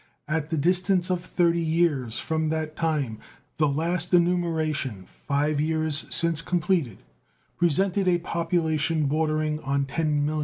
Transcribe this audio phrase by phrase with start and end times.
[0.27, 3.19] At the distance of 30 years from that time
[3.57, 7.03] the last enumeration, five years since completed,
[7.55, 10.39] presented a population bordering on 10,000,000.